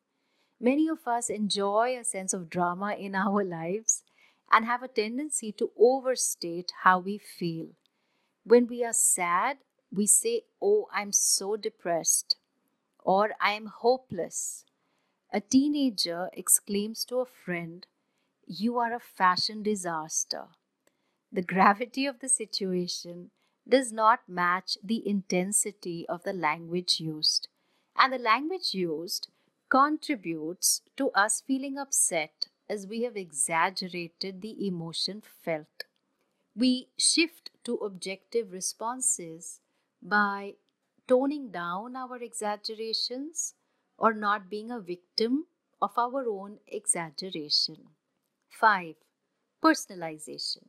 Many 0.59 0.87
of 0.87 1.07
us 1.07 1.29
enjoy 1.29 1.97
a 1.97 2.03
sense 2.05 2.33
of 2.33 2.49
drama 2.49 2.93
in 2.93 3.15
our 3.15 3.43
lives 3.43 4.03
and 4.51 4.65
have 4.65 4.83
a 4.83 4.87
tendency 4.87 5.51
to 5.53 5.71
overstate 5.77 6.71
how 6.83 6.99
we 6.99 7.17
feel. 7.17 7.69
When 8.43 8.67
we 8.67 8.83
are 8.83 8.93
sad, 8.93 9.59
we 9.91 10.07
say, 10.07 10.43
Oh, 10.61 10.87
I'm 10.93 11.11
so 11.13 11.55
depressed, 11.55 12.35
or 13.03 13.31
I 13.41 13.53
am 13.53 13.67
hopeless. 13.67 14.65
A 15.33 15.41
teenager 15.41 16.29
exclaims 16.33 17.05
to 17.05 17.17
a 17.19 17.25
friend, 17.25 17.85
You 18.47 18.77
are 18.79 18.93
a 18.93 18.99
fashion 18.99 19.63
disaster. 19.63 20.47
The 21.31 21.41
gravity 21.41 22.05
of 22.05 22.19
the 22.19 22.29
situation 22.29 23.31
does 23.67 23.91
not 23.91 24.27
match 24.29 24.77
the 24.83 25.07
intensity 25.07 26.07
of 26.07 26.23
the 26.23 26.33
language 26.33 26.99
used 26.99 27.47
and 27.95 28.13
the 28.13 28.17
language 28.19 28.73
used 28.73 29.27
contributes 29.69 30.81
to 30.97 31.11
us 31.11 31.41
feeling 31.41 31.77
upset 31.77 32.47
as 32.69 32.87
we 32.87 33.03
have 33.03 33.17
exaggerated 33.17 34.41
the 34.41 34.67
emotion 34.67 35.21
felt. 35.21 35.83
We 36.55 36.89
shift 36.97 37.51
to 37.63 37.75
objective 37.75 38.51
responses 38.51 39.61
by 40.01 40.55
toning 41.09 41.49
down 41.49 41.95
our 41.95 42.17
exaggerations 42.17 43.55
or 43.97 44.13
not 44.13 44.47
being 44.47 44.69
a 44.69 44.79
victim 44.79 45.45
of 45.81 45.97
our 45.97 46.29
own 46.29 46.59
exaggeration. 46.67 47.77
5. 48.49 48.93
Personalization. 49.63 50.67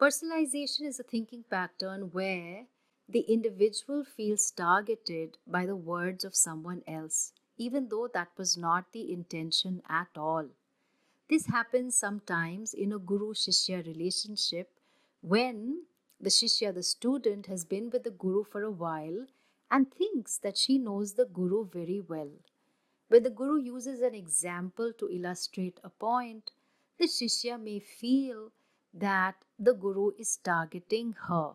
Personalization 0.00 0.82
is 0.82 0.98
a 0.98 1.04
thinking 1.04 1.44
pattern 1.48 2.10
where 2.10 2.64
the 3.08 3.20
individual 3.20 4.02
feels 4.04 4.50
targeted 4.50 5.38
by 5.46 5.64
the 5.64 5.76
words 5.76 6.24
of 6.24 6.34
someone 6.34 6.82
else, 6.88 7.32
even 7.56 7.88
though 7.88 8.08
that 8.12 8.30
was 8.36 8.56
not 8.56 8.86
the 8.92 9.12
intention 9.12 9.80
at 9.88 10.08
all. 10.16 10.48
This 11.30 11.46
happens 11.46 11.94
sometimes 11.94 12.74
in 12.74 12.92
a 12.92 12.98
guru 12.98 13.32
shishya 13.32 13.86
relationship 13.86 14.70
when 15.20 15.82
the 16.20 16.30
shishya, 16.30 16.74
the 16.74 16.82
student, 16.82 17.46
has 17.46 17.64
been 17.64 17.90
with 17.90 18.02
the 18.02 18.10
guru 18.10 18.42
for 18.42 18.62
a 18.62 18.70
while 18.70 19.26
and 19.72 19.90
thinks 19.90 20.36
that 20.36 20.58
she 20.58 20.76
knows 20.76 21.14
the 21.14 21.24
guru 21.24 21.66
very 21.66 22.00
well. 22.00 22.30
When 23.08 23.22
the 23.22 23.30
guru 23.30 23.56
uses 23.56 24.02
an 24.02 24.14
example 24.14 24.92
to 24.98 25.08
illustrate 25.08 25.80
a 25.82 25.88
point, 25.88 26.50
the 26.98 27.06
shishya 27.06 27.60
may 27.60 27.78
feel 27.78 28.52
that 28.92 29.34
the 29.58 29.72
guru 29.72 30.10
is 30.18 30.36
targeting 30.36 31.14
her 31.28 31.54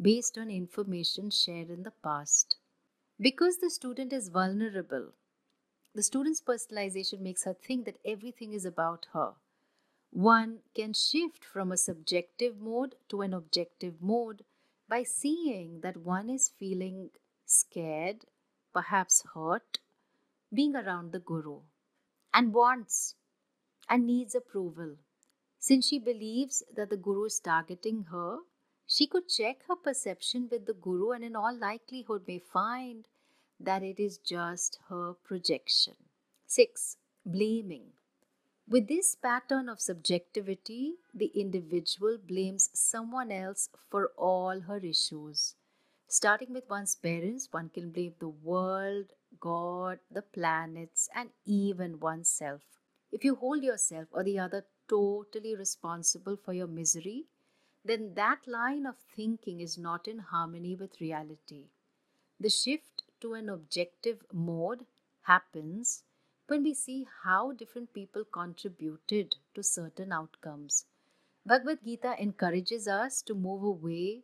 based 0.00 0.38
on 0.38 0.48
information 0.48 1.30
shared 1.30 1.68
in 1.68 1.82
the 1.82 1.90
past. 1.90 2.56
Because 3.20 3.58
the 3.58 3.70
student 3.70 4.12
is 4.12 4.28
vulnerable, 4.28 5.08
the 5.94 6.02
student's 6.02 6.42
personalization 6.42 7.20
makes 7.20 7.44
her 7.44 7.54
think 7.54 7.84
that 7.86 7.98
everything 8.04 8.52
is 8.52 8.64
about 8.64 9.06
her. 9.12 9.32
One 10.12 10.58
can 10.74 10.92
shift 10.92 11.44
from 11.44 11.72
a 11.72 11.76
subjective 11.76 12.60
mode 12.60 12.94
to 13.08 13.22
an 13.22 13.34
objective 13.34 13.94
mode 14.00 14.44
by 14.88 15.02
seeing 15.02 15.80
that 15.80 15.96
one 15.96 16.30
is 16.30 16.48
feeling 16.48 17.10
scared, 17.46 18.26
perhaps 18.72 19.24
hurt, 19.34 19.78
being 20.52 20.76
around 20.76 21.12
the 21.12 21.18
guru, 21.18 21.60
and 22.34 22.52
wants 22.52 23.14
and 23.88 24.06
needs 24.06 24.34
approval. 24.34 24.96
Since 25.58 25.86
she 25.86 25.98
believes 25.98 26.62
that 26.74 26.90
the 26.90 26.96
guru 26.96 27.24
is 27.24 27.40
targeting 27.40 28.04
her, 28.10 28.40
she 28.86 29.08
could 29.08 29.28
check 29.28 29.64
her 29.66 29.74
perception 29.74 30.48
with 30.48 30.66
the 30.66 30.72
Guru 30.72 31.10
and, 31.10 31.24
in 31.24 31.34
all 31.34 31.56
likelihood, 31.56 32.22
may 32.28 32.38
find 32.38 33.08
that 33.58 33.82
it 33.82 33.98
is 33.98 34.18
just 34.18 34.78
her 34.88 35.14
projection. 35.24 35.94
6. 36.46 36.96
Blaming. 37.24 37.94
With 38.68 38.86
this 38.86 39.16
pattern 39.16 39.68
of 39.68 39.80
subjectivity, 39.80 40.94
the 41.12 41.32
individual 41.34 42.16
blames 42.16 42.70
someone 42.74 43.32
else 43.32 43.68
for 43.90 44.12
all 44.16 44.60
her 44.60 44.78
issues. 44.78 45.56
Starting 46.08 46.52
with 46.52 46.70
one's 46.70 46.94
parents, 46.94 47.48
one 47.50 47.68
can 47.68 47.90
blame 47.90 48.14
the 48.20 48.28
world, 48.28 49.06
God, 49.40 49.98
the 50.10 50.22
planets, 50.22 51.08
and 51.14 51.30
even 51.44 51.98
oneself. 51.98 52.62
If 53.10 53.24
you 53.24 53.34
hold 53.34 53.62
yourself 53.64 54.08
or 54.12 54.22
the 54.22 54.38
other 54.38 54.66
totally 54.88 55.56
responsible 55.56 56.36
for 56.36 56.52
your 56.52 56.68
misery, 56.68 57.26
then 57.84 58.14
that 58.14 58.46
line 58.46 58.86
of 58.86 58.96
thinking 59.16 59.60
is 59.60 59.76
not 59.78 60.06
in 60.06 60.18
harmony 60.18 60.76
with 60.76 61.00
reality. 61.00 61.64
The 62.38 62.50
shift 62.50 63.02
to 63.20 63.34
an 63.34 63.48
objective 63.48 64.24
mode 64.32 64.86
happens 65.22 66.04
when 66.46 66.62
we 66.62 66.74
see 66.74 67.06
how 67.24 67.52
different 67.52 67.92
people 67.92 68.24
contributed 68.24 69.36
to 69.54 69.62
certain 69.62 70.12
outcomes. 70.12 70.84
Bhagavad 71.44 71.82
Gita 71.84 72.14
encourages 72.20 72.86
us 72.86 73.22
to 73.22 73.34
move 73.34 73.62
away 73.62 74.22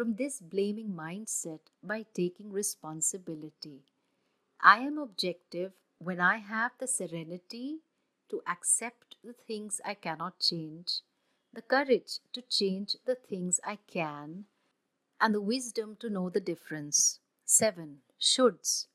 from 0.00 0.14
this 0.14 0.40
blaming 0.40 0.88
mindset 0.88 1.58
by 1.82 2.06
taking 2.14 2.50
responsibility. 2.50 3.82
I 4.58 4.78
am 4.78 4.96
objective 4.96 5.72
when 5.98 6.18
I 6.18 6.38
have 6.38 6.70
the 6.78 6.86
serenity 6.86 7.80
to 8.30 8.40
accept 8.48 9.16
the 9.22 9.34
things 9.34 9.78
I 9.84 9.92
cannot 9.92 10.38
change 10.38 11.02
the 11.52 11.60
courage 11.60 12.20
to 12.32 12.40
change 12.40 12.96
the 13.04 13.14
things 13.14 13.60
I 13.62 13.76
can, 13.92 14.44
and 15.20 15.34
the 15.34 15.40
wisdom 15.42 15.96
to 16.00 16.08
know 16.08 16.30
the 16.30 16.40
difference. 16.40 17.18
7. 17.44 17.98
Shoulds. 18.18 18.86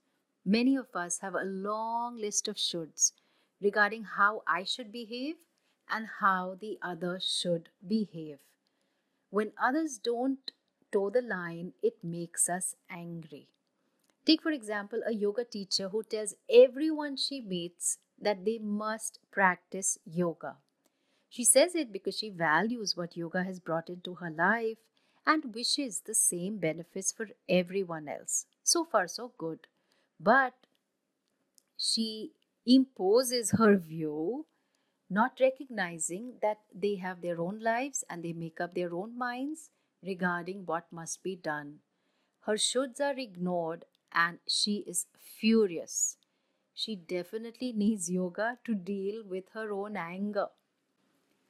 Many 0.44 0.76
of 0.76 0.96
us 0.96 1.20
have 1.20 1.36
a 1.36 1.44
long 1.44 2.18
list 2.18 2.48
of 2.48 2.56
shoulds 2.56 3.12
regarding 3.62 4.06
how 4.06 4.42
I 4.48 4.64
should 4.64 4.92
behave 4.92 5.36
and 5.88 6.08
how 6.20 6.58
the 6.60 6.80
other 6.82 7.20
should 7.22 7.70
behave. 7.88 8.40
When 9.30 9.52
others 9.62 10.00
don't 10.00 10.50
toe 10.96 11.10
the 11.10 11.22
line, 11.22 11.74
it 11.84 11.96
makes 12.04 12.48
us 12.50 12.76
angry. 12.90 13.48
Take, 14.26 14.42
for 14.42 14.52
example, 14.52 15.02
a 15.06 15.14
yoga 15.14 15.44
teacher 15.44 15.90
who 15.90 16.04
tells 16.04 16.36
everyone 16.50 17.18
she 17.18 17.42
meets 17.42 17.98
that 18.20 18.46
they 18.46 18.58
must 18.60 19.20
practice 19.30 20.00
yoga. 20.06 20.56
She 21.30 21.44
says 21.44 21.76
it 21.76 21.92
because 21.92 22.18
she 22.18 22.30
values 22.30 22.96
what 22.96 23.18
yoga 23.18 23.44
has 23.44 23.60
brought 23.60 23.90
into 23.90 24.16
her 24.16 24.30
life 24.30 24.78
and 25.28 25.54
wishes 25.54 26.00
the 26.00 26.16
same 26.16 26.58
benefits 26.60 27.12
for 27.12 27.28
everyone 27.50 28.08
else. 28.08 28.46
So 28.64 28.86
far, 28.86 29.08
so 29.08 29.34
good. 29.38 29.68
But 30.20 30.54
she 31.78 32.32
imposes 32.66 33.52
her 33.52 33.76
view, 33.76 34.46
not 35.10 35.40
recognizing 35.42 36.36
that 36.42 36.60
they 36.74 36.96
have 36.96 37.22
their 37.22 37.42
own 37.42 37.60
lives 37.60 38.06
and 38.10 38.24
they 38.24 38.34
make 38.34 38.62
up 38.62 38.74
their 38.74 38.94
own 38.96 39.18
minds 39.18 39.70
regarding 40.06 40.66
what 40.66 40.92
must 40.92 41.24
be 41.24 41.36
done. 41.36 41.80
Her 42.42 42.56
shoulds 42.56 43.00
are 43.00 43.18
ignored 43.18 43.86
and 44.14 44.40
she 44.48 44.78
is 44.88 45.08
furious. 45.20 46.18
She 46.74 46.96
definitely 46.96 47.72
needs 47.72 48.12
yoga 48.12 48.60
to 48.66 48.76
deal 48.76 49.24
with 49.24 49.46
her 49.54 49.72
own 49.72 49.98
anger. 49.98 50.48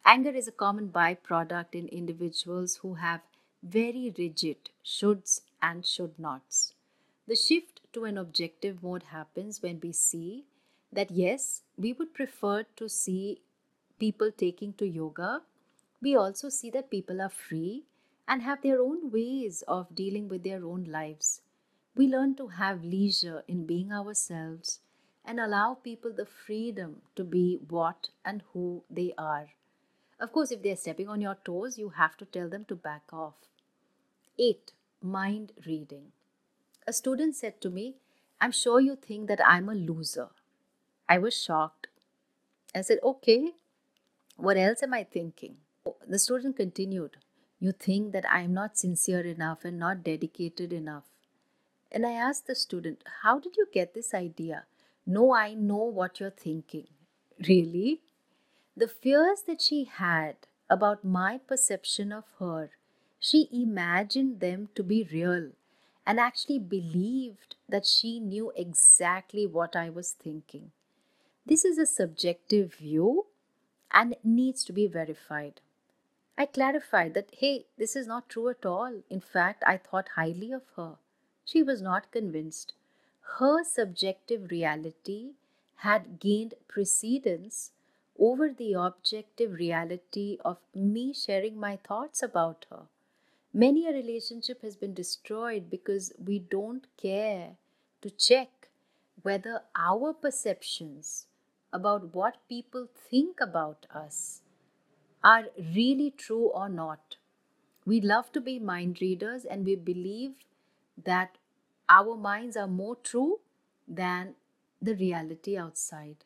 Anger 0.06 0.30
is 0.30 0.48
a 0.48 0.52
common 0.52 0.90
byproduct 0.90 1.74
in 1.74 1.88
individuals 1.88 2.78
who 2.78 2.94
have 2.96 3.22
very 3.64 4.14
rigid 4.18 4.70
shoulds 4.84 5.42
and 5.62 5.86
should 5.86 6.20
nots. 6.20 6.74
The 7.28 7.36
shift 7.36 7.82
to 7.94 8.06
an 8.06 8.18
objective 8.18 8.84
mode 8.84 9.04
happens 9.04 9.64
when 9.64 9.80
we 9.82 9.92
see 9.92 10.46
that 10.94 11.10
yes, 11.10 11.64
we 11.76 11.92
would 11.92 12.14
prefer 12.14 12.64
to 12.76 12.88
see 12.88 13.42
people 13.98 14.32
taking 14.32 14.74
to 14.74 14.88
yoga. 14.88 15.42
We 16.02 16.16
also 16.16 16.50
see 16.50 16.70
that 16.70 16.92
people 16.92 17.20
are 17.20 17.30
free 17.30 17.86
and 18.28 18.42
have 18.42 18.62
their 18.62 18.82
own 18.82 19.12
ways 19.12 19.64
of 19.68 19.96
dealing 19.96 20.28
with 20.28 20.44
their 20.44 20.66
own 20.66 20.84
lives. 20.86 21.42
we 21.98 22.06
learn 22.08 22.36
to 22.36 22.46
have 22.48 22.84
leisure 22.84 23.44
in 23.48 23.66
being 23.66 23.92
ourselves 23.98 24.80
and 25.24 25.40
allow 25.40 25.74
people 25.74 26.12
the 26.14 26.26
freedom 26.26 27.02
to 27.16 27.24
be 27.24 27.58
what 27.70 28.10
and 28.24 28.44
who 28.52 28.84
they 28.90 29.14
are. 29.18 29.48
Of 30.20 30.32
course, 30.32 30.52
if 30.52 30.62
they're 30.62 30.76
stepping 30.76 31.08
on 31.08 31.22
your 31.22 31.38
toes, 31.44 31.78
you 31.78 31.90
have 31.90 32.18
to 32.18 32.26
tell 32.26 32.50
them 32.50 32.66
to 32.66 32.76
back 32.76 33.14
off. 33.14 33.36
8. 34.38 34.74
Mind 35.02 35.54
reading. 35.66 36.12
A 36.88 36.94
student 36.94 37.36
said 37.36 37.62
to 37.62 37.70
me, 37.70 37.96
I'm 38.40 38.52
sure 38.52 38.80
you 38.80 38.96
think 38.96 39.28
that 39.28 39.40
I'm 39.46 39.70
a 39.70 39.76
loser. 39.76 40.30
I 41.08 41.18
was 41.18 41.42
shocked. 41.42 41.88
I 42.74 42.82
said, 42.82 43.00
Okay, 43.04 43.54
what 44.36 44.58
else 44.58 44.84
am 44.84 44.94
I 44.94 45.04
thinking? 45.04 45.58
The 46.08 46.20
student 46.20 46.58
continued, 46.58 47.18
You 47.66 47.72
think 47.72 48.12
that 48.14 48.26
I'm 48.30 48.54
not 48.54 48.78
sincere 48.78 49.22
enough 49.26 49.66
and 49.66 49.80
not 49.80 50.04
dedicated 50.04 50.72
enough. 50.72 51.06
And 51.92 52.06
I 52.06 52.12
asked 52.12 52.46
the 52.46 52.54
student, 52.54 53.04
How 53.24 53.40
did 53.40 53.58
you 53.58 53.66
get 53.74 53.96
this 53.96 54.14
idea? 54.14 54.66
No, 55.08 55.34
I 55.34 55.56
know 55.56 55.84
what 56.00 56.20
you're 56.20 56.30
thinking. 56.30 56.86
Really? 57.50 58.02
The 58.78 58.88
fears 58.88 59.42
that 59.48 59.62
she 59.62 59.86
had 59.86 60.36
about 60.70 61.04
my 61.04 61.40
perception 61.40 62.12
of 62.12 62.26
her, 62.38 62.70
she 63.20 63.50
imagined 63.52 64.42
them 64.42 64.70
to 64.76 64.84
be 64.84 65.10
real 65.12 65.50
and 66.06 66.20
actually 66.20 66.60
believed 66.60 67.56
that 67.68 67.88
she 67.88 68.20
knew 68.20 68.52
exactly 68.56 69.48
what 69.48 69.76
I 69.76 69.90
was 69.90 70.12
thinking. 70.12 70.70
This 71.48 71.66
is 71.66 71.80
a 71.80 71.88
subjective 71.88 72.76
view 72.76 73.26
and 73.92 74.16
needs 74.24 74.64
to 74.66 74.72
be 74.72 74.86
verified. 74.86 75.62
I 76.38 76.46
clarified 76.46 77.14
that, 77.14 77.34
hey, 77.36 77.66
this 77.78 77.96
is 77.96 78.08
not 78.08 78.28
true 78.28 78.50
at 78.50 78.66
all. 78.66 79.04
In 79.10 79.22
fact, 79.22 79.64
I 79.66 79.78
thought 79.78 80.10
highly 80.16 80.52
of 80.52 80.64
her. 80.76 80.98
She 81.46 81.64
was 81.64 81.82
not 81.82 82.12
convinced. 82.12 82.74
Her 83.38 83.64
subjective 83.64 84.52
reality 84.52 85.32
had 85.78 86.20
gained 86.20 86.56
precedence 86.68 87.72
over 88.20 88.50
the 88.50 88.74
objective 88.74 89.54
reality 89.54 90.38
of 90.44 90.58
me 90.74 91.14
sharing 91.14 91.58
my 91.58 91.78
thoughts 91.78 92.22
about 92.22 92.66
her. 92.70 92.84
Many 93.54 93.88
a 93.88 93.94
relationship 93.94 94.62
has 94.62 94.76
been 94.76 94.94
destroyed 94.94 95.70
because 95.70 96.12
we 96.24 96.40
don't 96.40 96.88
care 96.98 97.56
to 98.02 98.10
check 98.10 98.70
whether 99.22 99.62
our 99.76 100.14
perceptions 100.14 101.28
about 101.72 102.14
what 102.14 102.48
people 102.50 102.88
think 103.10 103.40
about 103.40 103.86
us 103.90 104.42
are 105.26 105.46
really 105.76 106.12
true 106.12 106.50
or 106.50 106.70
not. 106.70 107.18
We 107.84 108.00
love 108.00 108.32
to 108.34 108.42
be 108.42 108.60
mind 108.60 109.02
readers 109.02 109.44
and 109.44 109.66
we 109.66 109.76
believe 109.76 110.36
that 111.04 111.40
our 111.90 112.16
minds 112.16 112.56
are 112.56 112.68
more 112.68 112.96
true 112.96 113.40
than 113.88 114.36
the 114.80 114.96
reality 114.96 115.58
outside. 115.58 116.18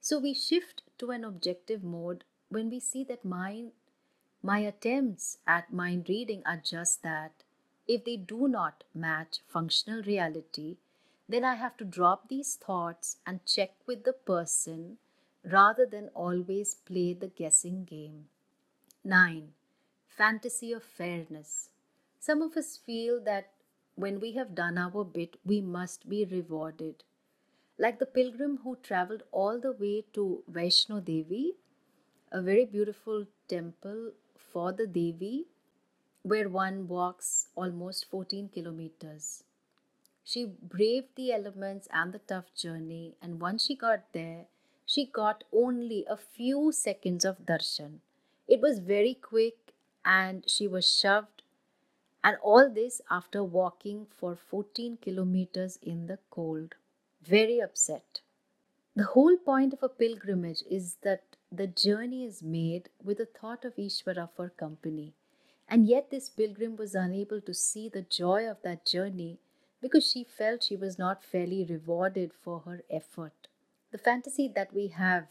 So 0.00 0.18
we 0.18 0.32
shift 0.32 0.82
to 0.98 1.10
an 1.10 1.22
objective 1.22 1.84
mode 1.84 2.24
when 2.48 2.70
we 2.70 2.80
see 2.80 3.04
that 3.04 3.24
mind, 3.24 3.72
my 4.42 4.60
attempts 4.60 5.38
at 5.46 5.72
mind 5.72 6.06
reading 6.08 6.42
are 6.46 6.56
just 6.56 7.02
that. 7.02 7.42
If 7.86 8.04
they 8.04 8.16
do 8.16 8.48
not 8.48 8.84
match 8.94 9.40
functional 9.46 10.02
reality, 10.02 10.76
then 11.28 11.44
I 11.44 11.56
have 11.56 11.76
to 11.76 11.84
drop 11.84 12.28
these 12.28 12.56
thoughts 12.56 13.18
and 13.26 13.44
check 13.44 13.74
with 13.86 14.04
the 14.04 14.14
person 14.14 14.96
rather 15.44 15.84
than 15.84 16.08
always 16.14 16.74
play 16.74 17.12
the 17.12 17.28
guessing 17.28 17.84
game. 17.84 18.28
9. 19.06 19.52
Fantasy 20.08 20.72
of 20.72 20.82
fairness. 20.82 21.68
Some 22.18 22.42
of 22.42 22.56
us 22.56 22.76
feel 22.76 23.20
that 23.20 23.52
when 23.94 24.18
we 24.18 24.32
have 24.32 24.56
done 24.56 24.76
our 24.76 25.04
bit, 25.04 25.36
we 25.44 25.60
must 25.60 26.08
be 26.08 26.24
rewarded. 26.24 27.04
Like 27.78 28.00
the 28.00 28.06
pilgrim 28.06 28.58
who 28.64 28.74
traveled 28.82 29.22
all 29.30 29.60
the 29.60 29.70
way 29.70 30.06
to 30.14 30.42
Vaishno 30.50 31.04
Devi, 31.04 31.52
a 32.32 32.42
very 32.42 32.64
beautiful 32.64 33.26
temple 33.46 34.10
for 34.36 34.72
the 34.72 34.88
Devi, 34.88 35.46
where 36.22 36.48
one 36.48 36.88
walks 36.88 37.46
almost 37.54 38.10
14 38.10 38.48
kilometers. 38.48 39.44
She 40.24 40.46
braved 40.46 41.14
the 41.14 41.32
elements 41.32 41.86
and 41.92 42.12
the 42.12 42.18
tough 42.18 42.52
journey, 42.56 43.14
and 43.22 43.40
once 43.40 43.66
she 43.66 43.76
got 43.76 44.12
there, 44.12 44.46
she 44.84 45.06
got 45.06 45.44
only 45.52 46.04
a 46.10 46.16
few 46.16 46.72
seconds 46.72 47.24
of 47.24 47.46
darshan. 47.46 48.00
It 48.48 48.60
was 48.60 48.78
very 48.78 49.14
quick, 49.14 49.74
and 50.04 50.48
she 50.48 50.68
was 50.68 50.90
shoved, 50.90 51.42
and 52.22 52.36
all 52.42 52.70
this 52.70 53.00
after 53.10 53.42
walking 53.42 54.06
for 54.10 54.36
14 54.36 54.98
kilometers 55.00 55.78
in 55.82 56.06
the 56.06 56.18
cold. 56.30 56.74
Very 57.22 57.60
upset. 57.60 58.20
The 58.94 59.04
whole 59.04 59.36
point 59.36 59.72
of 59.72 59.82
a 59.82 59.88
pilgrimage 59.88 60.62
is 60.70 60.96
that 61.02 61.36
the 61.52 61.66
journey 61.66 62.24
is 62.24 62.42
made 62.42 62.88
with 63.02 63.18
the 63.18 63.26
thought 63.26 63.64
of 63.64 63.76
Ishvara 63.76 64.30
for 64.34 64.48
company. 64.48 65.12
And 65.68 65.86
yet, 65.86 66.10
this 66.10 66.28
pilgrim 66.28 66.76
was 66.76 66.94
unable 66.94 67.40
to 67.40 67.52
see 67.52 67.88
the 67.88 68.02
joy 68.02 68.48
of 68.48 68.62
that 68.62 68.86
journey 68.86 69.38
because 69.80 70.08
she 70.10 70.24
felt 70.24 70.62
she 70.62 70.76
was 70.76 70.98
not 70.98 71.22
fairly 71.24 71.64
rewarded 71.64 72.32
for 72.32 72.60
her 72.60 72.82
effort. 72.90 73.48
The 73.90 73.98
fantasy 73.98 74.48
that 74.54 74.72
we 74.72 74.88
have 74.88 75.26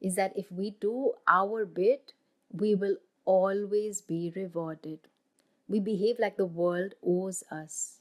is 0.00 0.14
that 0.16 0.36
if 0.36 0.52
we 0.52 0.70
do 0.70 1.14
our 1.26 1.64
bit, 1.64 2.12
we 2.52 2.74
will 2.74 2.96
always 3.24 4.00
be 4.00 4.32
rewarded. 4.34 5.00
We 5.68 5.80
behave 5.80 6.18
like 6.18 6.36
the 6.36 6.46
world 6.46 6.94
owes 7.04 7.44
us. 7.50 8.00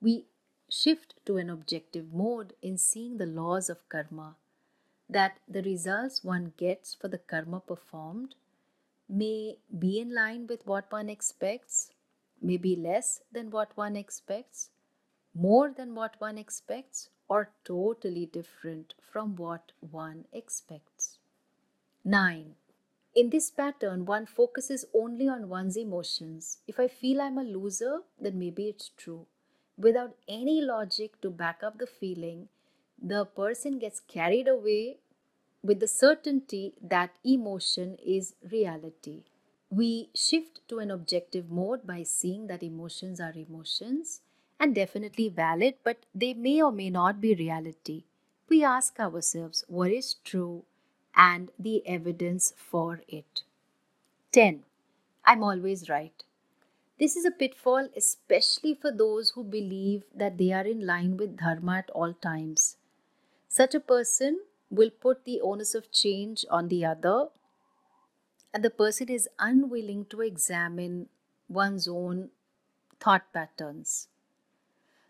We 0.00 0.26
shift 0.68 1.14
to 1.26 1.36
an 1.36 1.50
objective 1.50 2.12
mode 2.12 2.54
in 2.62 2.78
seeing 2.78 3.18
the 3.18 3.26
laws 3.26 3.68
of 3.68 3.88
karma, 3.88 4.36
that 5.08 5.38
the 5.48 5.62
results 5.62 6.22
one 6.22 6.52
gets 6.56 6.94
for 6.94 7.08
the 7.08 7.18
karma 7.18 7.60
performed 7.60 8.34
may 9.08 9.58
be 9.76 10.00
in 10.00 10.14
line 10.14 10.46
with 10.46 10.64
what 10.66 10.90
one 10.92 11.08
expects, 11.08 11.90
may 12.40 12.56
be 12.56 12.76
less 12.76 13.20
than 13.32 13.50
what 13.50 13.76
one 13.76 13.96
expects, 13.96 14.70
more 15.34 15.72
than 15.76 15.94
what 15.94 16.14
one 16.20 16.38
expects 16.38 17.08
or 17.28 17.50
totally 17.64 18.26
different 18.26 18.94
from 19.00 19.36
what 19.36 19.72
one 19.80 20.24
expects. 20.32 21.18
9. 22.04 22.54
In 23.14 23.30
this 23.30 23.50
pattern, 23.50 24.06
one 24.06 24.26
focuses 24.26 24.84
only 24.94 25.26
on 25.28 25.48
one's 25.48 25.76
emotions. 25.76 26.58
If 26.68 26.78
I 26.78 26.86
feel 26.86 27.20
I'm 27.20 27.38
a 27.38 27.42
loser, 27.42 28.02
then 28.20 28.38
maybe 28.38 28.68
it's 28.68 28.90
true. 28.96 29.26
Without 29.76 30.16
any 30.28 30.60
logic 30.60 31.20
to 31.22 31.30
back 31.30 31.62
up 31.64 31.78
the 31.78 31.86
feeling, 31.86 32.48
the 33.02 33.24
person 33.24 33.78
gets 33.78 34.00
carried 34.00 34.46
away 34.46 34.98
with 35.62 35.80
the 35.80 35.88
certainty 35.88 36.74
that 36.80 37.10
emotion 37.24 37.96
is 38.04 38.34
reality. 38.48 39.24
We 39.70 40.10
shift 40.14 40.60
to 40.68 40.78
an 40.78 40.90
objective 40.90 41.50
mode 41.50 41.86
by 41.86 42.04
seeing 42.04 42.46
that 42.46 42.62
emotions 42.62 43.20
are 43.20 43.32
emotions 43.34 44.20
and 44.58 44.74
definitely 44.74 45.28
valid, 45.28 45.74
but 45.82 46.04
they 46.14 46.34
may 46.34 46.62
or 46.62 46.70
may 46.70 46.90
not 46.90 47.20
be 47.20 47.34
reality. 47.34 48.04
We 48.48 48.62
ask 48.64 49.00
ourselves 49.00 49.64
what 49.68 49.90
is 49.90 50.14
true 50.24 50.64
and 51.14 51.50
the 51.58 51.86
evidence 51.86 52.52
for 52.56 53.00
it. 53.08 53.42
10. 54.32 54.64
I'm 55.24 55.42
always 55.42 55.88
right. 55.88 56.24
This 56.98 57.16
is 57.16 57.24
a 57.24 57.30
pitfall, 57.30 57.88
especially 57.96 58.74
for 58.74 58.92
those 58.92 59.30
who 59.30 59.42
believe 59.42 60.04
that 60.14 60.38
they 60.38 60.52
are 60.52 60.66
in 60.66 60.86
line 60.86 61.16
with 61.16 61.38
Dharma 61.38 61.78
at 61.78 61.90
all 61.90 62.12
times. 62.12 62.76
Such 63.48 63.74
a 63.74 63.80
person 63.80 64.40
will 64.70 64.90
put 64.90 65.24
the 65.24 65.40
onus 65.40 65.74
of 65.74 65.90
change 65.90 66.44
on 66.50 66.68
the 66.68 66.84
other, 66.84 67.28
and 68.52 68.62
the 68.62 68.70
person 68.70 69.08
is 69.08 69.28
unwilling 69.38 70.04
to 70.06 70.20
examine 70.20 71.08
one's 71.48 71.88
own 71.88 72.30
thought 73.00 73.32
patterns. 73.32 74.08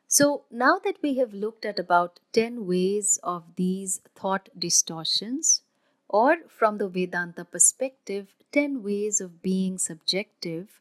So, 0.06 0.44
now 0.50 0.78
that 0.84 0.96
we 1.02 1.14
have 1.18 1.32
looked 1.32 1.64
at 1.64 1.78
about 1.78 2.20
10 2.32 2.66
ways 2.66 3.18
of 3.22 3.44
these 3.56 4.00
thought 4.14 4.48
distortions, 4.58 5.62
or 6.12 6.38
from 6.48 6.78
the 6.78 6.88
Vedanta 6.88 7.44
perspective, 7.44 8.34
10 8.50 8.82
ways 8.82 9.20
of 9.20 9.40
being 9.40 9.78
subjective, 9.78 10.80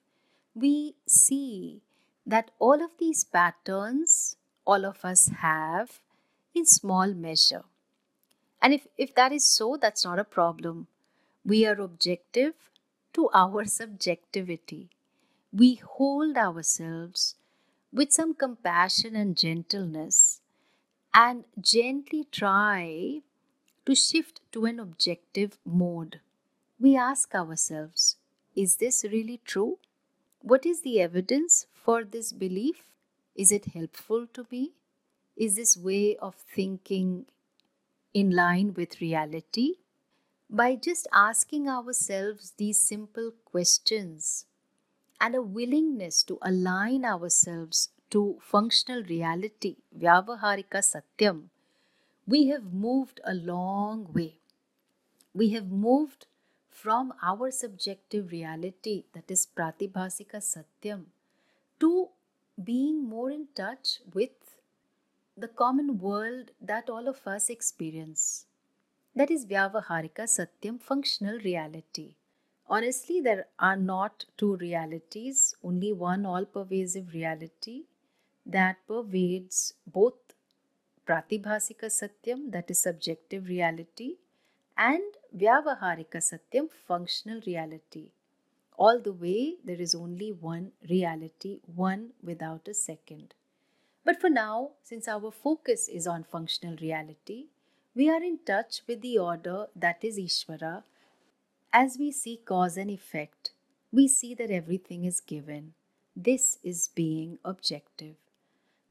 we 0.55 0.95
see 1.07 1.81
that 2.25 2.49
all 2.57 2.81
of 2.83 2.97
these 2.97 3.23
patterns 3.23 4.37
all 4.65 4.85
of 4.85 5.05
us 5.05 5.27
have 5.41 5.99
in 6.53 6.65
small 6.65 7.13
measure. 7.13 7.63
And 8.61 8.73
if, 8.73 8.87
if 8.97 9.13
that 9.15 9.31
is 9.31 9.45
so, 9.45 9.77
that's 9.79 10.03
not 10.03 10.19
a 10.19 10.23
problem. 10.23 10.87
We 11.45 11.65
are 11.65 11.79
objective 11.79 12.55
to 13.13 13.29
our 13.33 13.65
subjectivity. 13.65 14.89
We 15.53 15.75
hold 15.75 16.37
ourselves 16.37 17.35
with 17.93 18.11
some 18.11 18.33
compassion 18.33 19.15
and 19.15 19.35
gentleness 19.35 20.41
and 21.13 21.45
gently 21.59 22.27
try 22.31 23.21
to 23.85 23.95
shift 23.95 24.41
to 24.51 24.65
an 24.65 24.79
objective 24.79 25.57
mode. 25.65 26.19
We 26.79 26.95
ask 26.95 27.33
ourselves, 27.35 28.17
is 28.55 28.77
this 28.77 29.03
really 29.03 29.41
true? 29.45 29.79
What 30.41 30.65
is 30.65 30.81
the 30.81 31.01
evidence 31.01 31.67
for 31.73 32.03
this 32.03 32.31
belief? 32.31 32.83
Is 33.35 33.51
it 33.51 33.65
helpful 33.73 34.27
to 34.33 34.45
me? 34.51 34.71
Is 35.35 35.55
this 35.55 35.77
way 35.77 36.17
of 36.17 36.35
thinking 36.35 37.25
in 38.13 38.31
line 38.31 38.73
with 38.73 39.01
reality? 39.01 39.75
By 40.49 40.75
just 40.75 41.07
asking 41.13 41.69
ourselves 41.69 42.53
these 42.57 42.79
simple 42.79 43.31
questions 43.45 44.45
and 45.21 45.35
a 45.35 45.41
willingness 45.41 46.23
to 46.23 46.39
align 46.41 47.05
ourselves 47.05 47.89
to 48.09 48.39
functional 48.41 49.03
reality, 49.03 49.75
Vyavaharika 49.97 50.81
Satyam, 50.81 51.49
we 52.31 52.47
have 52.47 52.71
moved 52.71 53.19
a 53.23 53.33
long 53.33 54.01
way. 54.13 54.35
We 55.33 55.49
have 55.49 55.71
moved 55.71 56.27
from 56.69 57.11
our 57.23 57.49
subjective 57.49 58.31
reality, 58.31 59.05
that 59.13 59.31
is 59.31 59.47
Pratibhasika 59.47 60.39
Satyam, 60.49 61.05
to 61.79 62.09
being 62.63 63.03
more 63.09 63.31
in 63.31 63.47
touch 63.55 64.01
with 64.13 64.59
the 65.35 65.47
common 65.47 65.97
world 65.97 66.51
that 66.61 66.89
all 66.89 67.07
of 67.07 67.25
us 67.25 67.49
experience. 67.49 68.45
That 69.15 69.31
is 69.31 69.47
Vyavaharika 69.47 70.25
Satyam, 70.35 70.79
functional 70.79 71.39
reality. 71.39 72.15
Honestly, 72.67 73.19
there 73.21 73.47
are 73.57 73.75
not 73.75 74.25
two 74.37 74.55
realities, 74.57 75.55
only 75.63 75.93
one 75.93 76.27
all 76.27 76.45
pervasive 76.45 77.13
reality 77.13 77.85
that 78.45 78.77
pervades 78.87 79.73
both 79.87 80.28
Pratibhasika 81.10 81.89
Satyam, 81.89 82.52
that 82.52 82.69
is 82.69 82.84
subjective 82.84 83.48
reality, 83.48 84.17
and 84.78 85.02
Vyavaharika 85.36 86.22
Satyam, 86.22 86.69
functional 86.88 87.41
reality. 87.48 88.12
All 88.78 89.00
the 89.00 89.12
way, 89.12 89.56
there 89.65 89.82
is 89.82 89.95
only 89.95 90.32
one 90.32 90.72
reality, 90.88 91.62
one 91.76 92.12
without 92.22 92.67
a 92.67 92.76
second. 92.76 93.34
But 94.06 94.22
for 94.22 94.30
now, 94.30 94.74
since 94.84 95.08
our 95.08 95.32
focus 95.32 95.88
is 95.88 96.06
on 96.06 96.26
functional 96.26 96.76
reality, 96.78 97.48
we 97.95 98.08
are 98.08 98.22
in 98.22 98.38
touch 98.45 98.82
with 98.88 99.02
the 99.02 99.17
order 99.17 99.65
that 99.76 100.04
is 100.04 100.19
Ishvara. 100.19 100.84
As 101.74 101.98
we 101.98 102.12
see 102.12 102.38
cause 102.38 102.78
and 102.78 102.91
effect, 102.91 103.52
we 103.91 104.08
see 104.08 104.36
that 104.36 104.52
everything 104.52 105.06
is 105.06 105.22
given. 105.22 105.74
This 106.15 106.60
is 106.63 106.89
being 106.93 107.39
objective. 107.43 108.15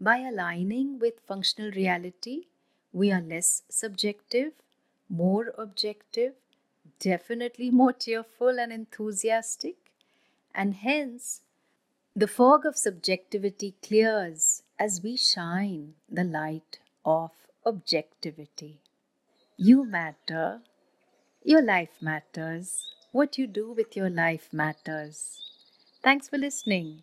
By 0.01 0.19
aligning 0.19 1.01
with 1.01 1.21
functional 1.27 1.73
reality, 1.73 2.47
we 2.93 3.11
are 3.11 3.21
less 3.21 3.63
subjective, 3.69 4.53
more 5.09 5.53
objective, 5.59 6.35
definitely 7.01 7.71
more 7.71 7.93
cheerful 7.93 8.61
and 8.61 8.73
enthusiastic, 8.73 9.77
and 10.55 10.75
hence 10.75 11.43
the 12.15 12.29
fog 12.29 12.65
of 12.65 12.77
subjectivity 12.77 13.75
clears 13.83 14.63
as 14.79 15.03
we 15.03 15.17
shine 15.17 15.95
the 16.09 16.25
light 16.25 16.79
of 17.05 17.33
objectivity. 17.67 18.81
You 19.57 19.85
matter, 19.85 20.61
your 21.43 21.63
life 21.63 22.01
matters, 22.01 22.95
what 23.11 23.37
you 23.37 23.49
do 23.49 23.73
with 23.73 23.97
your 23.97 24.11
life 24.11 24.49
matters. 24.53 25.43
Thanks 26.05 26.29
for 26.29 26.39
listening. 26.39 27.03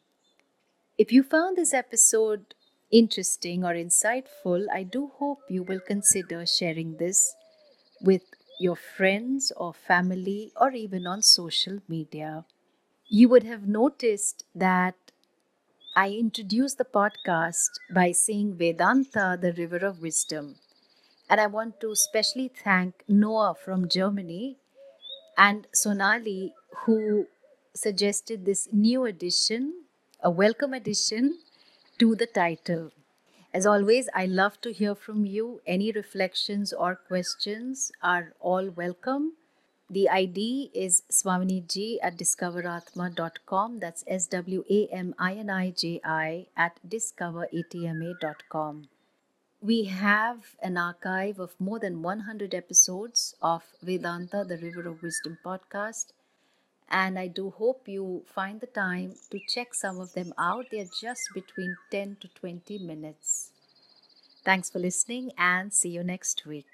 If 0.98 1.12
you 1.12 1.24
found 1.24 1.58
this 1.58 1.74
episode 1.74 2.56
interesting 2.98 3.64
or 3.66 3.74
insightful, 3.74 4.66
I 4.74 4.84
do 4.84 5.12
hope 5.18 5.40
you 5.50 5.64
will 5.64 5.82
consider 5.82 6.46
sharing 6.46 6.96
this 6.98 7.36
with 8.02 8.24
your 8.60 8.78
friends 8.78 9.52
or 9.58 9.74
family 9.74 10.54
or 10.56 10.72
even 10.72 11.06
on 11.06 11.22
social 11.22 11.80
media. 11.90 12.46
You 13.10 13.30
would 13.30 13.44
have 13.44 13.68
noticed 13.68 14.46
that 14.56 14.96
I 15.96 16.12
introduced 16.12 16.78
the 16.78 16.86
podcast 16.86 17.72
by 17.94 18.12
saying 18.12 18.58
Vedanta, 18.58 19.38
the 19.42 19.54
river 19.54 19.78
of 19.78 20.02
wisdom. 20.02 20.56
And 21.30 21.42
I 21.42 21.48
want 21.48 21.82
to 21.82 21.96
specially 21.96 22.50
thank 22.64 23.04
Noah 23.08 23.56
from 23.56 23.90
Germany 23.90 24.58
and 25.38 25.68
Sonali, 25.74 26.54
who 26.86 27.28
suggested 27.76 28.46
this 28.46 28.70
new 28.72 29.06
addition, 29.06 29.86
a 30.22 30.32
welcome 30.32 30.74
addition 30.74 31.40
to 32.00 32.16
the 32.16 32.26
title. 32.26 32.92
As 33.54 33.66
always, 33.66 34.10
I 34.14 34.26
love 34.26 34.60
to 34.62 34.74
hear 34.74 34.96
from 34.96 35.26
you. 35.26 35.62
Any 35.66 35.92
reflections 35.92 36.74
or 36.74 36.96
questions 36.96 37.92
are 38.02 38.34
all 38.40 38.70
welcome. 38.70 39.34
The 39.90 40.10
ID 40.10 40.72
is 40.74 41.04
swaminiji 41.12 42.00
at 42.02 42.18
discoveratma.com. 42.18 43.80
That's 43.80 44.04
S 44.08 44.28
W 44.28 44.64
A 44.70 44.88
M 44.88 45.14
I 45.18 45.36
N 45.36 45.50
I 45.50 45.70
J 45.70 46.02
I 46.04 46.48
at 46.58 46.80
discoveratma.com. 46.88 48.90
We 49.62 49.86
have 49.86 50.56
an 50.62 50.78
archive 50.78 51.40
of 51.40 51.56
more 51.60 51.80
than 51.80 52.02
100 52.02 52.54
episodes 52.54 53.36
of 53.42 53.64
Vedanta, 53.82 54.44
the 54.44 54.58
River 54.58 54.90
of 54.90 55.02
Wisdom 55.02 55.38
podcast 55.46 56.08
and 56.90 57.18
I 57.20 57.28
do 57.28 57.50
hope 57.52 57.88
you 57.88 58.24
find 58.28 58.60
the 58.62 58.68
time 58.68 59.16
to 59.32 59.40
check 59.48 59.74
some 59.74 60.00
of 60.00 60.14
them 60.14 60.34
out. 60.38 60.68
They're 60.72 60.86
just 60.86 61.30
between 61.34 61.78
10 61.92 62.18
to 62.22 62.28
20 62.30 62.80
minutes. 62.80 63.52
Thanks 64.44 64.70
for 64.70 64.80
listening 64.80 65.32
and 65.38 65.74
see 65.74 65.90
you 65.90 66.04
next 66.04 66.46
week. 66.46 66.66